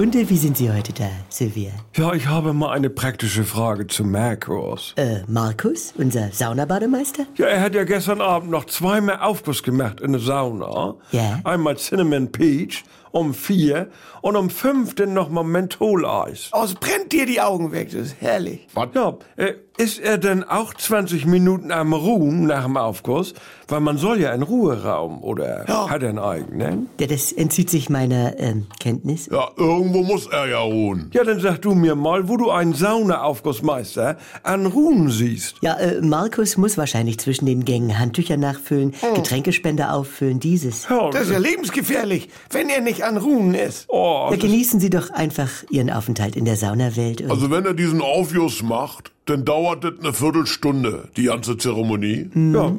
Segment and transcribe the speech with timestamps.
[0.00, 1.72] Und äh, wie sind Sie heute da, Sylvia?
[1.94, 4.94] Ja, ich habe mal eine praktische Frage zu Markus.
[4.96, 7.24] Äh, Markus, unser Saunabademeister?
[7.36, 10.94] Ja, er hat ja gestern Abend noch zweimal Aufguss gemacht in der Sauna.
[11.12, 11.40] Ja.
[11.44, 13.88] Einmal Cinnamon Peach um vier
[14.22, 16.48] und um fünf dann nochmal Mentholeis.
[16.52, 18.66] Aus brennt dir die Augen weg, das ist herrlich.
[18.94, 23.34] Ja, äh, ist er denn auch 20 Minuten am Ruhen nach dem Aufguss?
[23.66, 25.88] Weil man soll ja einen Ruheraum, oder Ja.
[25.88, 26.88] hat er einen eigenen?
[27.00, 29.28] Ja, das entzieht sich meiner ähm, Kenntnis.
[29.32, 29.50] Ja,
[29.90, 31.10] irgendwo muss er ja ruhen.
[31.12, 35.56] Ja, dann sag du mir mal, wo du einen Saunaaufgussmeister an Ruhen siehst.
[35.62, 40.88] Ja, äh, Markus muss wahrscheinlich zwischen den Gängen Handtücher nachfüllen, Getränkespender auffüllen, dieses.
[40.88, 43.86] Ja, Das ist ja lebensgefährlich, wenn er nicht an Ruhen ist.
[43.88, 47.28] oh, Ja, genießen Sie doch einfach Ihren Aufenthalt in der Saunawelt.
[47.30, 52.28] Also wenn er diesen Aufjus macht, dann dauert das eine Viertelstunde, die ganze Zeremonie.
[52.34, 52.72] Ja,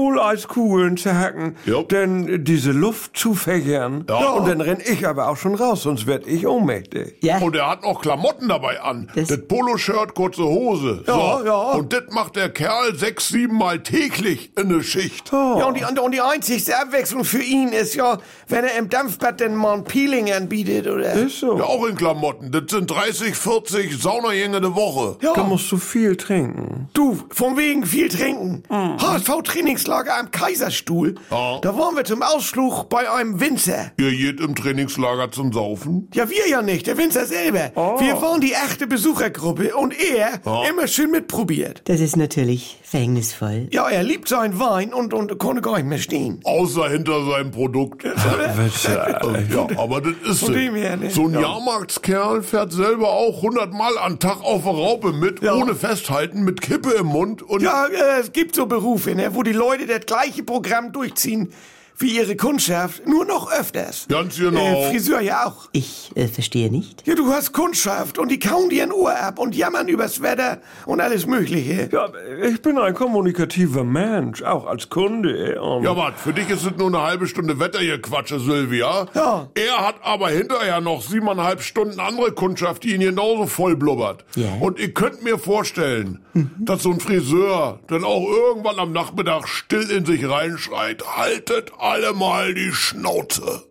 [0.00, 1.82] Mentholeiskugeln zerhacken, Ja.
[1.82, 4.04] dann diese Luft zufächern.
[4.08, 4.30] Ja.
[4.32, 7.14] Und dann renn ich aber auch schon raus, sonst werd ich ohnmächtig.
[7.22, 9.10] ja, Und er hat noch Klamotten dabei an.
[9.14, 11.04] Das- Das, Poloshirt, kurze Hose.
[11.06, 11.46] Ja, so.
[11.46, 11.70] ja.
[11.72, 15.30] Und das macht der Kerl sechs, sieben Mal täglich in der Schicht.
[15.32, 19.40] Ja, und die, und die einzigste Abwechslung für ihn ist ja, wenn er im Dampfbad
[19.40, 21.12] den ein Peeling anbietet, oder?
[21.12, 21.56] Ist so.
[21.58, 22.50] Ja, auch in Klamotten.
[22.50, 25.16] Das sind 30, 40 Saunagänge eine Woche.
[25.22, 25.32] Ja.
[25.34, 26.88] Da musst du viel trinken.
[26.92, 28.62] Du, von wegen viel trinken.
[28.70, 31.16] HSV-Trainingslager am Kaiserstuhl.
[31.30, 31.58] Ja.
[31.60, 33.92] Da waren wir zum Ausflug bei einem Winzer.
[33.96, 36.08] Ihr geht im Trainingslager zum Saufen?
[36.14, 37.70] Ja, wir ja nicht, der Winzer selber.
[37.98, 41.82] Wir waren die echte Besuchergruppe und er immer schön mitprobiert.
[41.86, 43.68] das ist natürlich verhängnisvoll.
[43.72, 46.40] Ja, er liebt seinen Wein und, und konnte gar nicht mehr stehen.
[46.44, 48.04] Außer hinter seinem Produkt.
[48.04, 50.60] ja, aber das ist Von es.
[50.60, 51.10] dem her, ne?
[51.10, 51.40] So ein Ja.
[51.40, 55.54] Jahrmarktskerl fährt selber auch hundertmal am Tag auf der Raupe mit, Ja.
[55.54, 59.42] ohne Festhalten, mit Kippe im Mund und Ja, äh, es gibt so Berufe, ne, wo
[59.42, 61.52] die Leute das gleiche Programm durchziehen
[61.98, 64.06] wie ihre Kundschaft, nur noch öfters.
[64.08, 64.60] Ganz genau.
[64.60, 65.68] Äh, Friseur ja auch.
[65.72, 67.06] Ich äh, verstehe nicht.
[67.06, 70.58] Ja, du hast Kundschaft und die kauen dir ein Ohr ab und jammern übers Wetter
[70.84, 71.88] und alles Mögliche.
[71.92, 72.08] Ja,
[72.42, 75.60] ich bin ein kommunikativer Mensch, auch als Kunde.
[75.60, 79.06] Und Ja, wart, für dich ist es nur eine halbe Stunde Wetter hier Quatsche, Sylvia.
[79.14, 79.48] Ja.
[79.54, 84.24] Er hat aber hinterher noch siebeneinhalb Stunden andere Kundschaft, die ihn genauso voll blubbert.
[84.34, 84.48] Ja.
[84.60, 86.20] Und ihr könnt mir vorstellen,
[86.58, 92.12] dass so ein Friseur dann auch irgendwann am Nachmittag still in sich reinschreit, haltet alle
[92.12, 93.62] mal die Schnauze.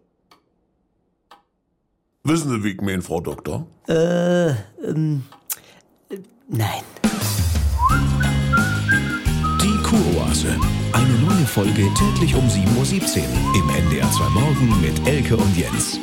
[2.24, 3.68] Wissen Sie, wie ich mein, Frau Doktor?
[6.48, 6.84] Nein.
[9.62, 10.58] Die Kuroase.
[10.94, 16.00] Eine neue Folge täglich um 7.17 Uhr im NDR 2 Morgen mit Elke und Jens.